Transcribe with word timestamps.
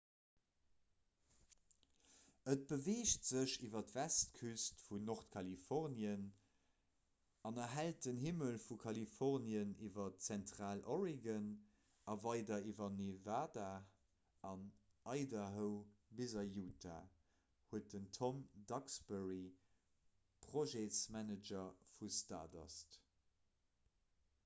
'et 2.51 2.61
beweegt 2.69 3.27
sech 3.31 3.55
iwwer 3.65 3.83
d'westküst 3.89 4.79
vun 4.85 5.03
nordkalifornien 5.09 6.23
an 7.49 7.59
erhellt 7.65 8.01
den 8.07 8.21
himmel 8.23 8.57
vu 8.63 8.77
kalifornien 8.85 9.75
iwwer 9.89 10.17
zentraloregon 10.29 11.51
a 12.15 12.17
weider 12.25 12.59
iwwer 12.73 12.91
nevada 12.95 13.69
an 14.55 14.65
idaho 15.17 15.69
bis 16.21 16.35
a 16.43 16.45
utah' 16.65 17.07
huet 17.71 17.93
den 17.95 18.11
tom 18.21 18.43
duxbury 18.75 19.45
projetsmanager 20.49 21.65
vu 21.99 22.13
stardust 22.23 23.03